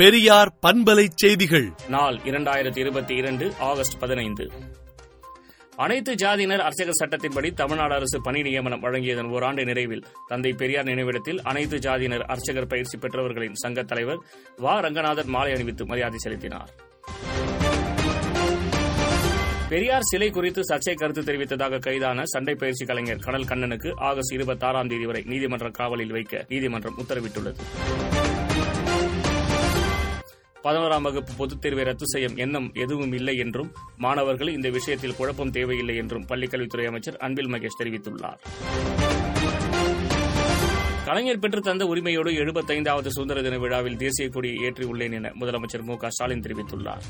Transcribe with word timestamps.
பெரியார் 0.00 0.58
பண்பலை 0.66 1.08
செய்திகள். 1.14 1.72
நாள் 1.88 2.16
இரண்டாயிரத்தி 2.24 2.78
இருபத்தி 2.78 3.14
இரண்டு 3.14 3.54
ஆகஸ்ட் 3.58 3.98
பதினைந்து. 3.98 4.50
அனைத்து 5.76 6.14
ஜாதியினர் 6.14 6.60
அர்ச்சகர் 6.60 6.98
சட்டத்தின்படி 7.04 7.54
தமிழ்நாடு 7.54 7.94
அரசு 7.94 8.20
பணி 8.22 8.42
நியமனம் 8.42 8.82
வழங்கியதன் 8.82 9.30
ஓராண்டு 9.30 9.64
நிறைவில் 9.64 10.04
தந்தை 10.28 10.52
பெரியார் 10.52 10.84
நினைவிடத்தில் 10.84 11.40
அனைத்து 11.42 11.78
ஜாதியினர் 11.78 12.20
அர்ச்சகர் 12.20 12.66
பயிற்சி 12.66 12.98
பெற்றவர்களின் 12.98 13.54
சங்க 13.54 13.82
தலைவர் 13.82 14.18
வ. 14.58 14.80
ரங்கநாதன் 14.80 15.26
மாலை 15.26 15.52
அணிவித்து 15.52 15.86
மரியாதை 15.86 16.18
செலுத்தினார். 16.18 16.70
பெரியார் 19.68 20.02
சிலை 20.02 20.30
குறித்து 20.30 20.60
சர்ச்சை 20.60 20.94
கருத்து 20.94 21.22
தெரிவித்ததாக 21.22 21.78
கைதான 21.78 22.22
சண்டை 22.24 22.54
பயிற்சி 22.54 22.84
கலைஞர் 22.84 23.18
கடல் 23.18 23.44
கண்ணனுக்கு 23.44 23.92
ஆகஸ்ட் 23.96 24.32
இருபத்தி 24.32 24.66
ஆறாம் 24.66 24.88
தேதி 24.88 25.06
வரை 25.06 25.22
நீதிமன்ற 25.26 25.70
காவலில் 25.70 26.10
வைக்க 26.10 26.44
நீதிமன்றம் 26.48 26.98
உத்தரவிட்டுள்ளது. 26.98 27.56
பதினோராம் 30.64 31.02
வகுப்பு 31.02 31.32
பொதுத் 31.36 31.60
தேர்வை 31.60 31.84
ரத்து 31.84 32.06
செய்யும் 32.06 32.36
எண்ணம் 32.36 32.70
எதுவும் 32.74 33.12
இல்லை 33.12 33.36
என்றும் 33.36 33.72
மாணவர்கள் 33.96 34.48
இந்த 34.48 34.70
விஷயத்தில் 34.70 35.16
குழப்பம் 35.16 35.50
தேவையில்லை 35.50 35.96
என்றும் 35.96 36.26
பள்ளிக்கல்வித்துறை 36.26 36.86
அமைச்சர் 36.86 37.16
அன்பில் 37.16 37.52
மகேஷ் 37.52 37.82
தெரிவித்துள்ளார். 37.82 38.38
கலைஞர் 41.04 41.38
பெற்று 41.38 41.60
தந்த 41.60 41.86
உரிமையோடு 41.86 42.30
எழுபத்தைந்தாவது 42.30 43.06
சுதந்திர 43.06 43.42
தின 43.42 43.58
விழாவில் 43.58 43.96
தேசிய 43.96 44.28
கொடியை 44.28 44.56
ஏற்றியுள்ளேன் 44.68 45.12
என 45.12 45.32
முதலமைச்சர் 45.40 45.82
மு 45.82 45.96
ஸ்டாலின் 46.08 46.40
தெரிவித்துள்ளார். 46.40 47.02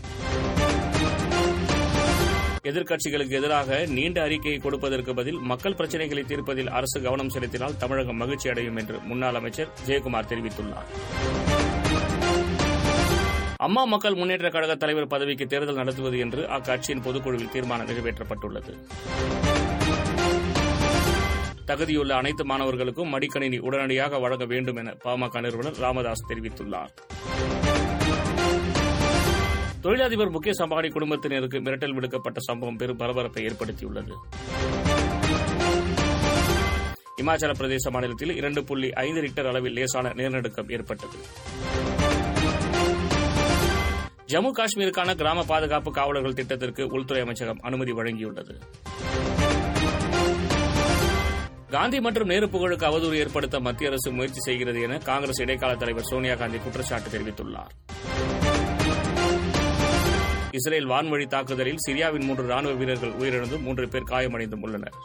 எதிர்க்கட்சிகளுக்கு 2.62 3.30
எதிராக 3.30 3.86
நீண்ட 3.86 4.22
அறிக்கையை 4.22 4.60
கொடுப்பதற்கு 4.60 5.14
பதில் 5.14 5.38
மக்கள் 5.38 5.74
பிரச்சினைகளை 5.74 6.22
தீர்ப்பதில் 6.22 6.68
அரசு 6.68 7.02
கவனம் 7.02 7.28
செலுத்தினால் 7.28 7.76
தமிழகம் 7.76 8.16
மகிழ்ச்சி 8.16 8.48
அடையும் 8.48 8.76
என்று 8.76 9.00
முன்னாள் 9.00 9.34
அமைச்சர் 9.34 9.68
ஜெயக்குமார் 9.86 10.28
தெரிவித்துள்ளார். 10.28 11.59
அம்மா 13.64 13.84
மக்கள் 13.84 14.14
முன்னேற்ற 14.14 14.48
கழக 14.50 14.74
தலைவர் 14.74 15.06
பதவிக்கு 15.06 15.46
தேர்தல் 15.46 15.78
நடத்துவது 15.80 16.18
என்று 16.18 16.42
அக்கட்சியின் 16.56 17.02
பொதுக்குழுவில் 17.06 17.50
தீர்மானம் 17.54 17.88
நிறைவேற்றப்பட்டுள்ளது. 17.90 18.72
தகுதியுள்ள 21.66 22.12
அனைத்து 22.20 22.44
மாணவர்களுக்கும் 22.44 23.12
மடிக்கணினி 23.14 23.58
உடனடியாக 23.58 24.18
வழங்க 24.18 24.44
வேண்டும் 24.44 24.76
என 24.76 24.94
பாமக 25.04 25.40
நிறுவனர் 25.40 25.76
ராமதாஸ் 25.78 26.24
தெரிவித்துள்ளார். 26.30 26.92
தொழிலதிபர் 29.80 30.32
முகேஷ் 30.36 30.62
அம்பானி 30.66 30.90
குடும்பத்தினருக்கு 30.96 31.60
மிரட்டல் 31.60 31.94
விடுக்கப்பட்ட 31.98 32.40
சம்பவம் 32.40 32.76
பெரும் 32.76 32.96
பரபரப்பை 32.96 33.44
ஏற்படுத்தியுள்ளது. 33.50 34.16
இமாச்சல 37.22 37.54
பிரதேச 37.60 37.90
மாநிலத்தில் 37.90 38.36
இரண்டு 38.36 38.64
புள்ளி 38.64 38.92
ஐந்து 39.06 39.20
ரிக்டர் 39.20 39.50
அளவில் 39.52 39.72
லேசான 39.72 40.12
நிலநடுக்கம் 40.16 40.70
ஏற்பட்டது. 40.70 41.18
ஜம்மு 44.30 44.50
காஷ்மீருக்கான 44.56 45.10
கிராம 45.20 45.44
பாதுகாப்பு 45.50 45.90
காவலர்கள் 45.92 46.36
திட்டத்திற்கு 46.38 46.82
உள்துறை 46.96 47.22
அமைச்சகம் 47.22 47.60
அனுமதி 47.68 47.92
வழங்கியுள்ளது. 47.92 48.54
காந்தி 51.74 52.00
மற்றும் 52.00 52.30
நேரு 52.32 52.46
புகழுக்கு 52.48 52.86
அவதூறு 52.86 53.16
ஏற்படுத்த 53.22 53.60
மத்திய 53.60 53.90
அரசு 53.90 54.10
முயற்சி 54.12 54.40
செய்கிறது 54.40 54.80
என 54.80 54.98
காங்கிரஸ் 54.98 55.40
இடைக்கால 55.40 55.74
தலைவர் 55.74 56.08
சோனியா 56.10 56.34
காந்தி 56.34 56.58
குற்றச்சாட்டு 56.58 57.10
தெரிவித்துள்ளார். 57.14 57.72
இஸ்ரேல் 60.50 60.88
வான்வழி 60.88 61.26
தாக்குதலில் 61.26 61.82
சிரியாவின் 61.86 62.24
மூன்று 62.24 62.46
ராணுவ 62.46 62.72
வீரர்கள் 62.72 63.16
உயிரிழந்தும் 63.20 63.62
மூன்று 63.62 63.88
பேர் 63.88 64.10
காயமடைந்தும் 64.10 64.62
உள்ளனர். 64.62 64.96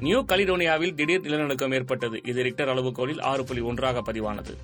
நியூ 0.00 0.24
கலிடோனியாவில் 0.32 0.94
திடீர் 0.94 1.26
நிலநடுக்கம் 1.26 1.72
ஏற்பட்டது. 1.72 2.20
இது 2.24 2.42
ரிக்டர் 2.42 2.72
அளவுகோலில் 2.74 3.22
ஆறு 3.32 3.44
புள்ளி 3.44 3.62
ஒன்றாக 3.62 4.02
பதிவானது. 4.12 4.54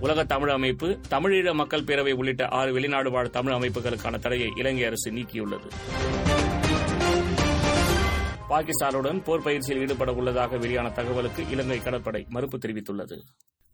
உலக 0.00 0.24
தமிழ் 0.24 0.48
அமைப்பு 0.48 0.98
தமிழீழ 1.10 1.54
மக்கள் 1.54 1.82
பேரவை 1.82 2.12
உள்ளிட்ட 2.12 2.48
ஆறு 2.48 2.72
வெளிநாடு 2.72 3.10
வாழ் 3.10 3.30
தமிழ் 3.30 3.52
அமைப்புகளுக்கான 3.52 4.18
தடையை 4.18 4.52
இலங்கை 4.56 4.84
அரசு 4.84 5.10
நீக்கியுள்ளது. 5.10 5.68
பாகிஸ்தானுடன் 8.50 9.24
போர் 9.24 9.42
பயிற்சியில் 9.42 9.82
ஈடுபட 9.82 10.12
உள்ளதாக 10.12 10.56
வெளியான 10.56 10.90
தகவலுக்கு 10.90 11.50
இலங்கை 11.50 11.78
கடற்படை 11.78 12.26
மறுப்பு 12.28 12.58
தெரிவித்துள்ளது. 12.58 13.20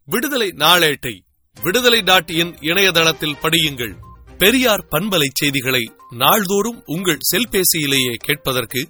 விடுதலை 0.05 0.47
நாளேட்டை 0.47 1.19
விடுதலை 1.63 2.01
டாட் 2.01 2.29
இன் 2.29 2.55
இணையதளத்தில் 2.61 3.35
படியுங்கள். 3.41 3.93
பெரியார் 4.37 4.87
பண்பலை 4.91 5.27
செய்திகளை 5.33 5.91
நாள்தோறும் 6.09 6.81
உங்கள் 6.85 7.19
செல்பேசியிலேயே 7.35 8.13
கேட்பதற்கு 8.17 8.89